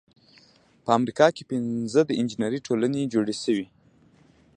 په 0.83 0.89
امریکا 0.99 1.27
کې 1.35 1.43
پنځه 1.51 2.01
د 2.05 2.11
انجینری 2.19 2.59
ټولنې 2.67 3.11
جوړې 3.13 3.35
شوې. 3.43 3.67